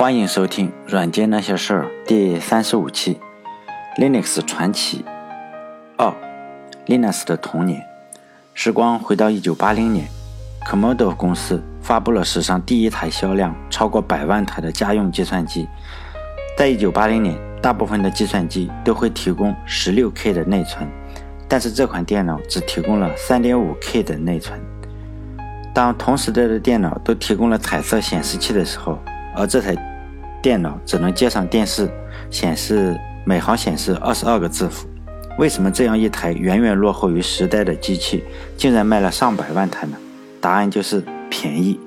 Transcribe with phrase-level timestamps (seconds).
[0.00, 3.20] 欢迎收听《软件那些事儿》第三十五期
[3.98, 5.04] ，Linux 传奇
[5.98, 6.10] 二
[6.86, 7.82] ，Linux 的童年。
[8.54, 10.08] 时光回到一九八零年
[10.66, 15.68] ，Commodore 公司发布了史上第一台销量超过百万台的家用计算机。
[16.56, 20.88] 在一九八零年，大部分的计算机都会提供十六 K 的内存，
[21.46, 24.58] 但是这款电脑只提供了三点五 K 的内存。
[25.74, 28.98] 当同时代的电脑都提供了彩色显示器的时候，
[29.36, 29.76] 而这台
[30.42, 31.90] 电脑只能接上电视，
[32.30, 34.88] 显示每行显示二十二个字符。
[35.38, 38.24] 为什么这样一台远远落后于时代的机器，
[38.56, 39.96] 竟然卖了上百万台呢？
[40.40, 41.78] 答案就是便宜。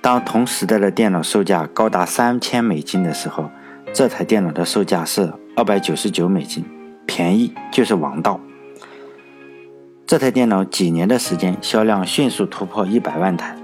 [0.00, 3.50] 当同时代的电脑售价高达三千美金的时候，
[3.92, 6.64] 这台电脑的售价是二百九十九美金，
[7.06, 8.40] 便宜就是王道。
[10.06, 13.56] 这台电脑几年的时间，销量迅速突破一百万台。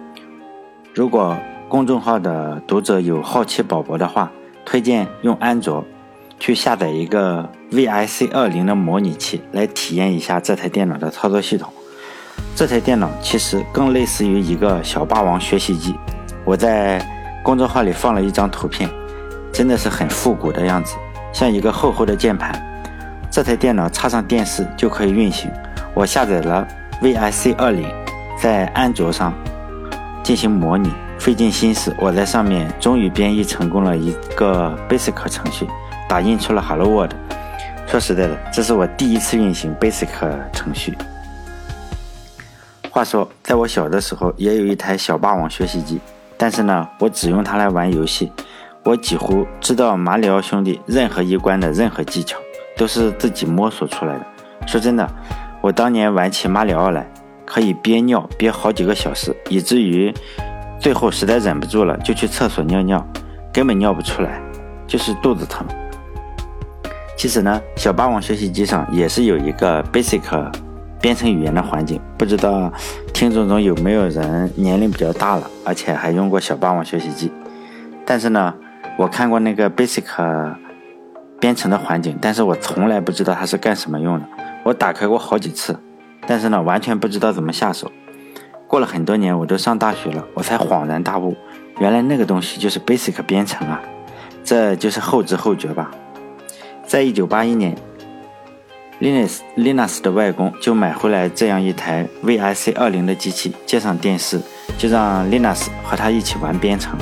[0.93, 1.37] 如果
[1.73, 4.31] 公众号的读者有好奇宝宝的话，
[4.63, 5.83] 推荐用安卓
[6.39, 11.73] 去下载一个 VIC 二零的模拟器来体验一下这台电脑的操作系统。
[12.55, 15.95] 这台电脑其实更类似于一个小霸王学习机。
[16.45, 17.03] 我在
[17.43, 18.87] 公众号里放了一张图片，
[19.51, 20.95] 真的是很复古的样子，
[21.33, 22.53] 像一个厚厚的键盘。
[23.31, 25.51] 这台电脑插上电视就可以运行。
[25.95, 26.69] 我下载了
[27.01, 27.89] VIC 二零，
[28.39, 29.33] 在安卓上
[30.23, 30.93] 进行模拟。
[31.23, 35.65] 费尽心思，我在上面终于编译成功了一个 Basic 程序，
[36.09, 37.13] 打印出了 Hello World。
[37.87, 40.09] 说实在的，这是我第一次运行 Basic
[40.53, 40.99] 程序。
[42.91, 46.01] 话说，在我小的时候也有一台小霸王学习机，
[46.37, 48.33] 但是呢，我只用它来玩游戏。
[48.83, 52.37] 我几乎知道马里奥兄弟任何一关的任何技巧，
[52.77, 54.27] 都是自己摸索出来的。
[54.67, 55.09] 说真的，
[55.61, 57.09] 我当年玩起马里奥来，
[57.47, 60.13] 可以憋尿憋好几个小时，以至于。
[60.83, 63.07] 最后实在忍不住了，就去厕所尿尿，
[63.53, 64.43] 根本尿不出来，
[64.85, 65.65] 就是肚子疼。
[67.17, 70.51] 其实呢，小霸王学习机上也是有一个 Basic
[71.01, 72.73] 编程语言的环境，不知道
[73.15, 77.31] 听众中有没有人年龄比较大了，而且还用过小霸王学习机。
[78.05, 78.53] 但是呢，
[78.99, 80.03] 我看过那个 Basic
[81.39, 84.27] 编程的环境，但是我从来不知道它是干什么用的。
[84.65, 85.79] 我打开过好几次，
[86.27, 87.89] 但是呢，完全不知道怎么下手。
[88.73, 91.37] 过了很多年，我都上大学了，我才恍然大悟，
[91.79, 93.79] 原来那个东西就是 Basic 编程啊，
[94.43, 95.91] 这就是后知后觉吧。
[96.87, 97.77] 在一九八一年
[98.99, 104.41] ，Linus Linus 的外公就买回来这样一台 VIC 二零的机器，接上电视，
[104.79, 106.97] 就让 Linus 和他一起玩编程。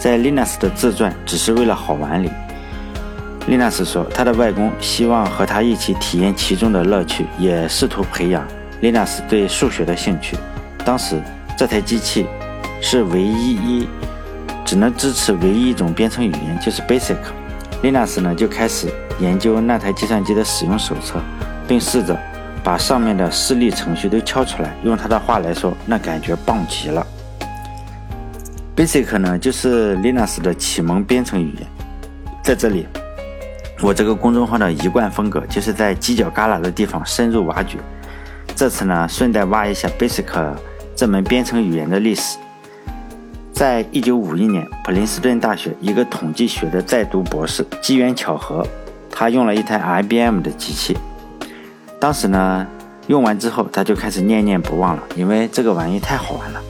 [0.00, 2.28] 在 Linus 的自传《只是为了好玩》里
[3.48, 8.44] ，Linus 说，他的外公希望和他一起体验其中的乐趣，也试图培养
[8.82, 10.36] Linus 对数学的兴趣。
[10.88, 11.20] 当时
[11.54, 12.26] 这台机器
[12.80, 13.86] 是唯一一
[14.64, 17.18] 只能支持唯一一种编程语言，就是 Basic。
[17.82, 18.88] Linus 呢就开始
[19.20, 21.20] 研究那台计算机的使用手册，
[21.68, 22.18] 并试着
[22.64, 24.74] 把上面的示例程序都敲出来。
[24.82, 27.06] 用他的话来说，那感觉棒极了。
[28.74, 31.66] Basic 呢就是 Linus 的启蒙编程语言。
[32.42, 32.86] 在这里，
[33.82, 37.76] 我这个公众号的一贯风格就是在犄角旮旯的地方深入挖掘。
[38.56, 40.24] 这次呢，顺带挖一下 Basic。
[40.98, 42.38] 这门编程语言的历史，
[43.52, 48.66] 在一九五一年，普林斯顿大学一个统计学的在读博士，机缘巧合，
[49.08, 50.98] 他用了一台 IBM 的机器。
[52.00, 52.66] 当时呢，
[53.06, 56.60] 用完之后他就开始念念不忘了，因为这个玩意太好玩了。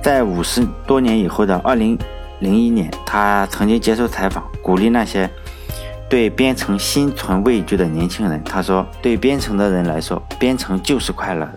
[0.00, 1.98] 在五十多年以后的二零
[2.38, 5.28] 零一年，他曾经接受采访，鼓励那些
[6.08, 8.40] 对编程心存畏惧的年轻人。
[8.44, 11.50] 他说：“对编程的人来说，编程就是快乐。”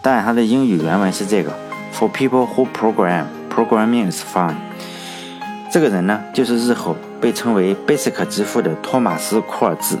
[0.00, 1.52] 当然，它的英语原文是这个
[1.92, 4.54] ：For people who program, programming is fun。
[5.70, 9.98] 这个人呢，就是日后被称为 Basic 之父的托马斯·库尔兹。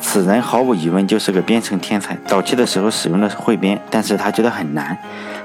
[0.00, 2.16] 此人毫无疑问就是个编程天才。
[2.26, 4.96] 早期的时候使用的是汇编，但是他觉得很难。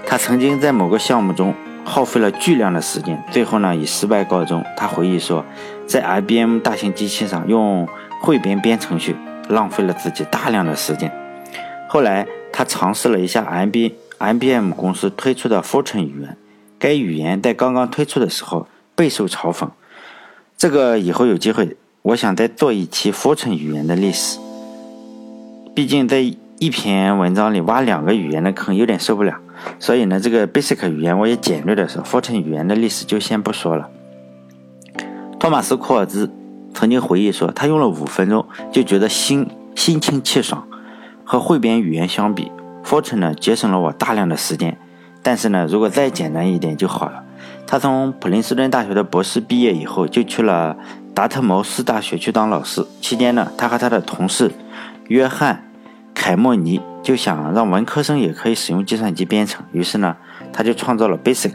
[0.08, 1.54] 他曾经在某个项目中
[1.86, 4.64] 耗费了巨量的时间，最后呢以失败告终。
[4.76, 5.46] 他回忆说，
[5.86, 7.88] 在 IBM 大型机器上用
[8.22, 9.16] 汇编编程序，
[9.50, 11.12] 浪费了自己大量的时间。
[11.90, 12.26] 后来。
[12.52, 16.36] 他尝试了一下 M B M B M 公司推出的 Fortran 语言，
[16.78, 19.70] 该语言在刚刚推出的时候备受嘲讽。
[20.58, 24.40] 这个以后有机会，我想再做一期 Fortran 语言的历史。
[25.74, 26.20] 毕竟在
[26.58, 29.40] 一篇文章里挖两个语言的坑有点受不了，
[29.80, 33.90] 所以呢，这个 Basic 语言我也简略的说，Fortran 语言的历史就先不说了。
[35.40, 36.30] 托马斯·库尔兹
[36.74, 40.68] 曾经回忆说，他用了五分钟就觉得心心清气爽。
[41.32, 42.52] 和汇编语言相比
[42.84, 44.76] ，Fortran 呢节省了我大量的时间。
[45.22, 47.24] 但是呢，如果再简单一点就好了。
[47.68, 50.76] 他从普林斯顿大学的博士毕业以后，就去了
[51.14, 52.84] 达特茅斯大学去当老师。
[53.00, 54.52] 期间呢，他和他的同事
[55.08, 55.54] 约翰·
[56.16, 60.18] 凯莫尼就想让文科生也可以使用计算机编程，于是呢，
[60.52, 61.54] 他就创造了 BASIC。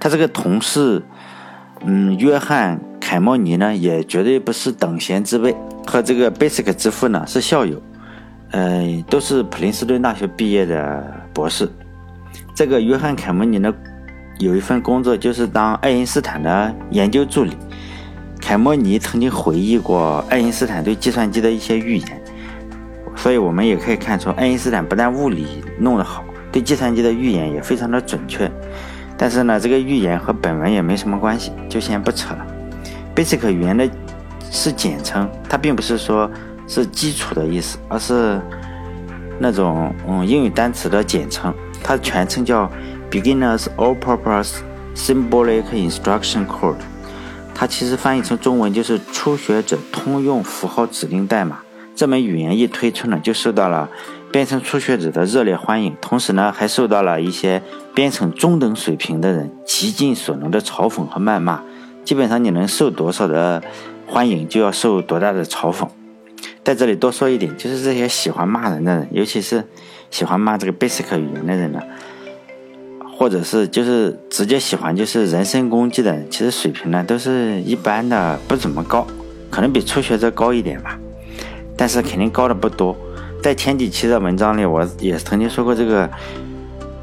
[0.00, 1.04] 他这个同事，
[1.84, 5.54] 嗯，约翰·凯莫尼呢，也绝对不是等闲之辈，
[5.86, 7.80] 和这个 BASIC 之父呢是校友，
[8.56, 11.04] 呃，都是普林斯顿大学毕业的
[11.34, 11.68] 博士。
[12.54, 13.70] 这个约翰·凯莫尼呢，
[14.38, 17.52] 有一份工作就是当爱因斯坦的研究助理。
[18.40, 22.22] 凯莫尼曾经回忆过爱因斯坦对计算机的一些预言，
[23.14, 28.50] 所以我们也可以看出，爱因斯坦不但物理弄得好，对计算机的预言也非常的准确。
[29.18, 32.46] 但是呢，这个预言和本文也没什么关系，就先不扯了。
[33.14, 33.86] Basic 语言的
[34.50, 36.30] 是简称，它并不是说
[36.66, 38.40] 是基础的意思，而是
[39.38, 41.54] 那种嗯英语单词的简称。
[41.82, 42.70] 它的全称叫
[43.10, 44.56] Beginners All-Purpose
[44.96, 46.76] Symbolic Instruction Code，
[47.54, 51.58] 它其实翻译成中文就是初学者通用符号指令代码。
[51.94, 53.88] 这门语言一推出呢，就受到了
[54.32, 57.62] 编程初学者的热烈欢迎，同时呢，还受到了一些
[57.94, 61.62] 编程中等水平的人极尽所能的嘲讽和谩骂。
[62.04, 63.62] 基本上你能受多少的
[64.06, 65.88] 欢迎，就要受多大的嘲讽。
[66.66, 69.62] 在这里多说一点，就是这些喜欢骂人的人，尤其是。
[70.08, 71.80] 喜欢骂这个 Basic 语言的人呢，
[73.18, 79.04] 或者是就是直接喜欢就是人身攻击的人，其实水平呢都是一般的，不怎么高，
[79.50, 80.96] 可能比初学者高一点吧，
[81.76, 82.96] 但是肯定高的不多。
[83.42, 86.08] 在前几期的文章里，我也曾经说过，这个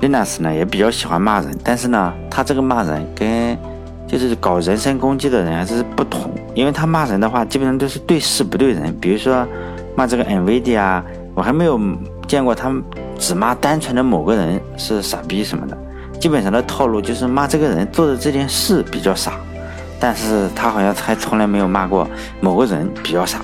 [0.02, 3.58] Linus 呢也比较喜欢骂人，但是呢，他这个骂人跟
[4.14, 9.46] 就是搞人身攻击的人还是不同，因为他骂人的话，基本上都是对事不对人，比如说
[9.96, 11.80] 骂这个 NVIDIA，啊我还没有。
[12.26, 12.82] 见过他们
[13.20, 15.78] 只骂单纯的某个人是傻逼什么的，
[16.20, 19.34] 基本上的套路就是骂这个人做的这件事比较傻，
[20.00, 22.08] 但是他好像还从来没有骂过
[22.40, 23.40] 某个人比较傻。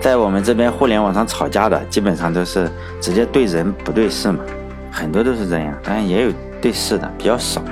[0.00, 2.68] 在我们这边互联网上吵架的，基本上都是
[3.02, 4.38] 直接对人不对事嘛，
[4.90, 7.62] 很多都是这样，当然也有对事的，比较少。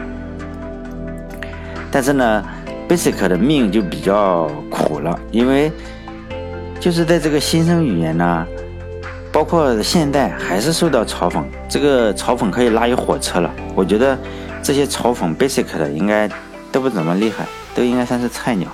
[1.93, 2.45] 但是呢
[2.89, 5.71] ，Basic 的命就比较苦了，因为
[6.81, 8.45] 就是在这个新生语言呢。
[9.31, 13.51] 包括现代还是受到嘲讽，这个嘲讽可以拉一火车了。
[13.75, 14.15] 我觉得
[14.63, 16.29] 这些嘲讽 Basic 的应该
[16.71, 18.69] 都不怎么厉害，都应该算是菜鸟。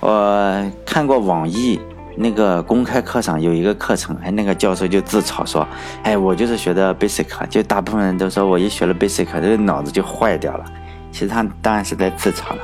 [0.00, 1.78] 我看过网易
[2.16, 5.68] 那个公开课上有一个课程，哎，那个教授就自嘲说
[6.02, 10.64] ：“哎，我就是学的 Basic，就大部分人都说我一学了 Basic，这个脑子就坏掉了。”
[11.12, 12.58] 其实他当然是在自嘲了。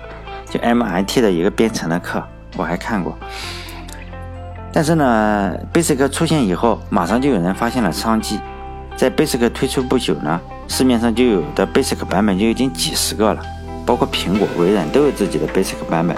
[0.49, 2.23] 就 MIT 的一个编程的课，
[2.57, 3.17] 我还看过。
[4.73, 8.39] 但是呢，Basic 出现以后，马上就有人发现了商机。
[8.97, 13.43] 在 Basic 推出不久呢，市面上就有的 Basic 版本就已经几十个了，
[13.85, 16.17] 包括苹果、微软都有自己的 Basic 版本。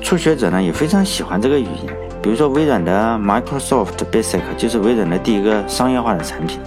[0.00, 6.58] 初学者呢也非常喜欢这个语言，比如说微软的 Microsoft Basic 就是微软的第一个商业化的产品。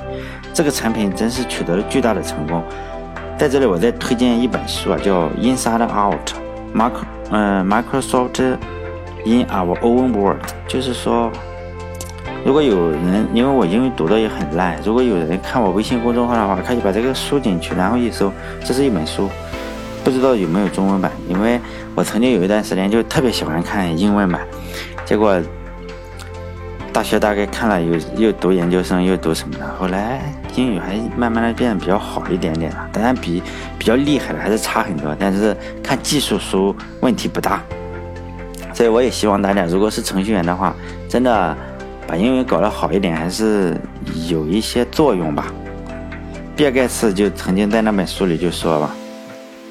[0.54, 2.64] 这个产品真是取得了巨大的成功。
[3.38, 6.30] 在这里，我再推荐一本书啊，叫《Inside Out》
[6.74, 6.94] ，Mac，
[7.32, 8.58] 嗯，Microsoft。
[9.28, 10.38] In our own World，
[10.68, 11.32] 就是说，
[12.46, 18.32] 如果有人因为我英语读的也很烂，如果有人看我微信公众号的话，可以把这个输进去，然后一搜，
[18.64, 19.28] 这是一本书，
[20.04, 21.12] 不知道有没有中文版？
[21.28, 21.60] 因为
[21.96, 24.42] 我曾经有一段时间就特别喜欢看英文版，
[25.06, 25.42] 结果
[26.96, 30.22] 大学大概看了又又读研究生又读什么的，后来
[30.56, 33.44] 英语还慢慢的变得比较好一点点了，当然比
[33.78, 37.62] 比较厉害的还是差很多，但是看技术书问题不大。
[38.74, 40.74] 所以我也希望大家，如果是程序员的话，
[41.10, 41.54] 真的
[42.08, 43.76] 把英语搞得好一点，还是
[44.30, 45.48] 有一些作用吧。
[46.56, 48.90] 比尔盖茨就曾经在那本书里就说了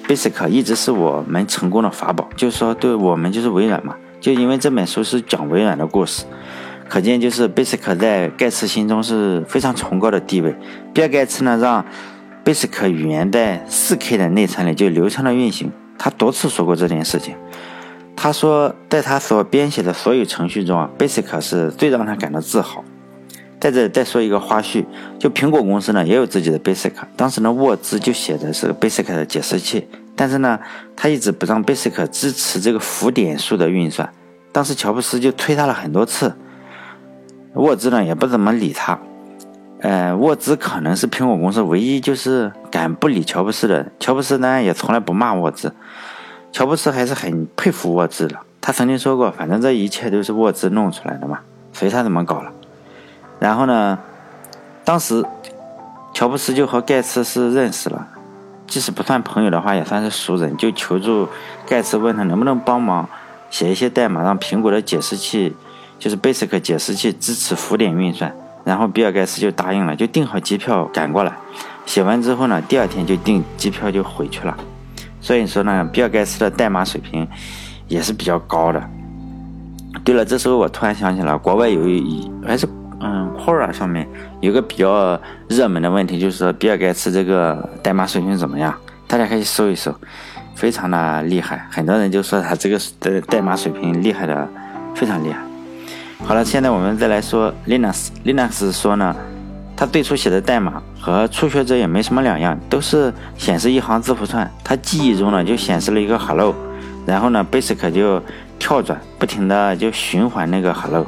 [0.07, 6.26] ，Basic 一直是我们成功的法宝，就是说对我们就是微软嘛，就因为这本书是讲微软的故事，
[6.88, 10.55] 可见就是 Basic 在盖茨心中是非常崇高的地位。
[10.93, 11.85] 比尔盖茨呢，让
[12.45, 17.35] Basic 语言在 4K 的内存里就流畅的运行，他多次说过这件事情。
[18.17, 22.85] 他说，在他所编写的所有程序中啊，Basic 是最让他感到自豪。
[23.59, 24.85] 在这再说一个花絮，
[25.19, 30.59] 就苹果公司呢也有自己的 Basic，当时呢沃兹就写的是 Basic 的解释器，但是呢
[30.95, 34.09] 他一直不让 Basic 支持这个浮点数的运算。
[34.53, 36.33] 当时乔布斯就催他了很多次，
[37.54, 38.99] 沃兹呢也不怎么理他。
[39.80, 43.87] 呃，沃兹可能是苹果公司唯一就是敢不理乔布斯的。
[44.00, 45.75] 乔布斯呢也从来不骂沃兹。
[46.52, 51.40] 乔布斯还是很佩服沃兹的，他曾经说过：“反正这一切都是沃兹弄出来的嘛，
[51.73, 52.52] 随他怎么搞了。”
[53.40, 53.99] 然后呢，
[54.84, 55.25] 当时
[56.14, 58.06] 乔布斯就和盖茨是认识了，
[58.66, 61.28] 即使不算朋友的话，也算是熟人，就求助
[61.66, 63.08] 盖茨问他能不能帮忙
[63.50, 65.56] 写一些代码，让苹果的解释器，
[65.99, 68.35] 就是 Basic 解释器支持浮点运算。
[68.65, 71.33] 然后比尔盖茨就答应了，就订好机票赶过来。
[71.85, 74.57] 写完之后呢，第二天就订机票就回去了。
[75.21, 77.29] 所以说呢，比尔盖茨的代码水平
[77.89, 78.83] 也是比较高的。
[80.03, 82.67] 对了，这时候我突然想起了，国外有一还是
[83.01, 84.09] 嗯，Quora 上面
[84.41, 88.75] 有个比较热门的问题，就是说比尔盖茨这个代码水平怎么样？
[89.07, 89.95] 大家可以搜一搜，
[90.55, 91.67] 非常的厉害。
[91.71, 94.49] 很多人就说他这个的代码水平厉害的
[94.95, 95.39] 非常厉害。
[96.21, 98.09] 好了，现在我们再来说 Linux。
[98.25, 99.14] Linux 说呢，
[99.76, 104.50] 他最初写的代码和初学者也没什么两样，都是显示一行字符串。
[104.62, 106.54] 他记忆中呢就显示了一个 Hello，
[107.04, 108.23] 然后呢 Basic 就
[108.59, 111.06] 跳转，不停的就循环那个 Hello。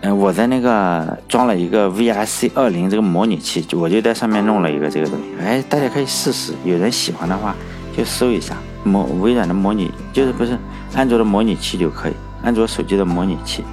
[0.00, 5.44] 嗯，我在那个装了一个 VRC 二零这个模拟器，我就在上面弄了一个这个东西。
[5.44, 7.54] 哎，大家可以试试，有人喜欢的话
[7.96, 10.58] 就搜一下模微软的模拟，就是不是
[10.94, 12.12] 安卓的模拟器就可以。
[12.46, 13.64] 安卓手机的模拟器，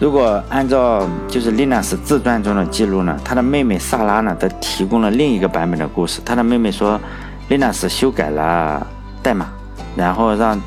[0.00, 6.22] 如果按照就是 Linux 自传中的记录呢，他的妹妹萨拉呢，则提供了另一个版本的故事。
[6.24, 6.98] 他的妹妹说
[7.50, 8.86] ，Linux 修改了
[9.22, 9.48] 代码，
[9.94, 10.58] 然后让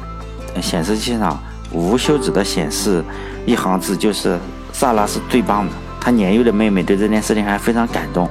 [0.62, 1.36] 显示器上
[1.72, 3.04] 无休止的显示
[3.48, 4.38] 一行字，就是
[4.72, 5.72] 萨拉是最棒的。
[6.00, 8.30] 他年幼的妹妹对这件事情还非常感动，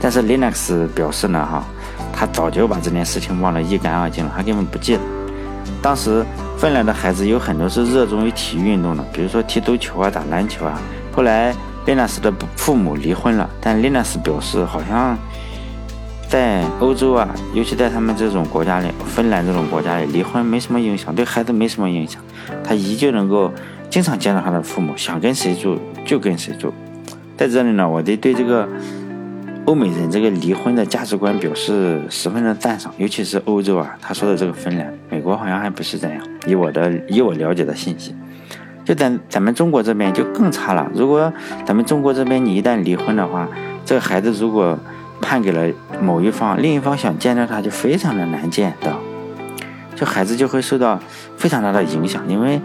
[0.00, 1.64] 但是 Linux 表示呢，哈，
[2.12, 5.00] 他早就把这件事情忘得一干二净了，他根本不记得。
[5.80, 6.26] 当时。
[6.64, 10.80] 芬兰的孩子有很多是热衷于体育运动的，比如说踢足球啊、打篮球啊。
[11.12, 11.54] 后来
[11.84, 15.14] 林纳斯的父母离婚了，但林纳斯表示，好像
[16.26, 22.22] 在欧洲啊，尤其在他们这种国家里，芬兰这种国家里，离婚没什么影响，对孩子没什么影响。
[22.66, 23.52] 他依旧能够
[23.90, 26.72] 经常见到他的父母，想跟谁住就跟谁住。
[27.36, 28.66] 在这里呢，我得对这个。
[29.66, 36.20] 欧美人这个离婚的价值观表示十分的赞赏，尤其是欧洲啊，他说的这个芬兰、美国好像还不是这样。
[36.46, 38.14] 以我的以我了解的信息，
[38.84, 40.86] 就在咱们中国这边就更差了。
[40.94, 41.32] 如果
[41.64, 43.48] 咱们中国这边你一旦离婚的话，
[43.86, 44.78] 这个孩子如果
[45.22, 45.66] 判给了
[45.98, 49.00] 某一方，另一方想见到他就非常的难见到，
[49.96, 51.00] 就孩子就会受到
[51.38, 52.60] 非常大的影响，因为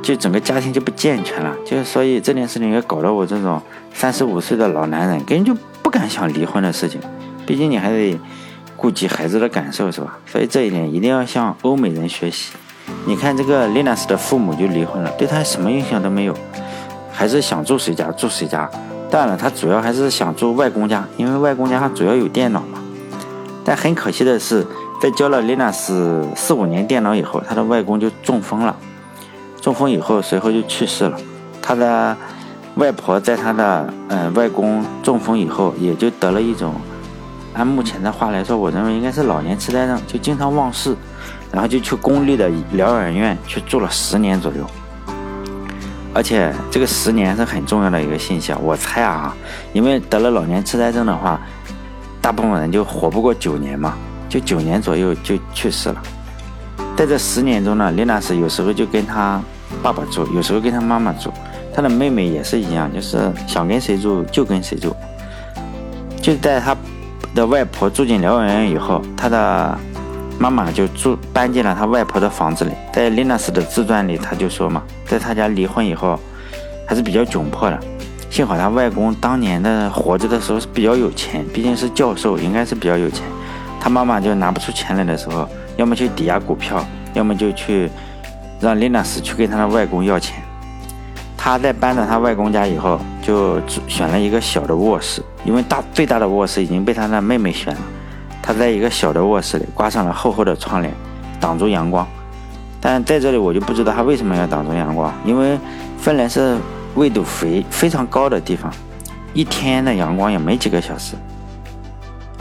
[0.00, 1.52] 就整个家庭就不健全了。
[1.66, 3.60] 就所以这件事情也搞得我这种
[3.92, 5.60] 三十五岁的老男人根本就。
[5.84, 6.98] 不敢想离婚的事情，
[7.46, 8.18] 毕竟你还得
[8.74, 10.18] 顾及孩子的感受，是吧？
[10.26, 12.54] 所以这一点一定要向欧美人学习。
[13.04, 16.34] 你看这个 Linus 的父母就离婚了，对他什么影响都没有，
[17.12, 18.68] 还是想住谁家住谁家。
[19.10, 22.82] 当然了，他主要还是想住外公家，因为外公家他主要有电脑嘛。
[23.62, 24.66] 但很可惜的是，
[25.02, 28.74] 在教了 Linus 四五年电脑以后，他的外公就中风了。
[29.60, 31.18] 中风以后，随后就去世了。
[31.60, 32.16] 他的。
[32.76, 36.74] 外婆在她的嗯外公中风以后，也就得了一种，
[37.54, 40.96] 按目前的话来说，我认为应该是老年痴呆症，就经常忘事，
[41.52, 44.66] 然后就去公立的疗养院去住了十年左右。
[46.12, 49.34] 而且这个十年是很重要的一个信息，我猜啊，
[49.72, 51.40] 因为得了老年痴呆症的话，
[52.20, 53.94] 大部分人就活不过九年嘛，
[54.28, 56.02] 就九年左右就去世了。
[56.96, 59.40] 在这十年中呢，丽娜是有时候就跟他
[59.82, 61.32] 爸爸住，有时候跟他妈妈住。
[61.74, 64.94] 他的妹妹也是一样，就是想跟谁住就跟谁住。
[66.22, 66.76] 就在他
[67.34, 69.76] 的外婆住进疗养院以后，他的
[70.38, 72.70] 妈妈就住搬进了他外婆的房子里。
[72.92, 76.18] 在 Linus 的自传里，他就说嘛，在他家离婚以后
[76.86, 77.78] 还是比较窘迫的。
[78.30, 83.24] 幸好他外公当年的活着的时候是比较有钱，毕竟是教授，应该是比较有钱。
[83.80, 87.90] 他妈妈就拿不出钱来的时候，要么去抵押股票，要么就去
[88.60, 90.43] 让 Linus 去跟他的外公要钱。
[91.44, 97.80] 他在搬到他外公家以后，就选了一个小的卧室，因为大最大的卧室已经被他的妹妹选了。
[98.40, 100.90] 他在一个小的卧室里挂上了厚厚的窗帘，
[101.38, 102.08] 挡住阳光。
[102.80, 105.58] 但在这里我就不知道他为什么要挡住阳光，因为
[105.98, 106.56] 芬兰是
[106.94, 108.72] 纬度非非常高的地方，
[109.34, 111.14] 一天的阳光也没几个小时。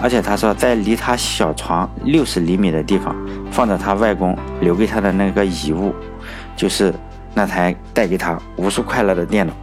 [0.02, 3.14] 而且他说，在离他小床六十厘米的地方，
[3.52, 5.94] 放着他外公留给他的那个遗物，
[6.56, 6.94] 就是。
[7.34, 9.54] 那台带给他无数快乐的电脑。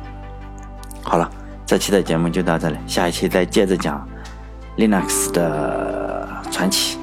[1.03, 1.29] 好了，
[1.65, 4.07] 这期的节目就到这里，下一期再接着讲
[4.77, 7.00] Linux 的传奇。